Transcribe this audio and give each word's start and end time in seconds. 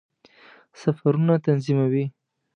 سفرونه 0.81 1.35
تنظیموي. 1.45 2.05